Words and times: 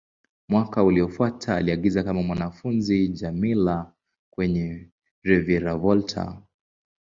Mwaka 0.49 0.83
uliofuata, 0.83 1.55
aliigiza 1.55 2.03
kama 2.03 2.21
mwanafunzi 2.23 3.07
Djamila 3.07 3.93
kwenye 4.29 4.89
"Reviravolta". 5.23 6.41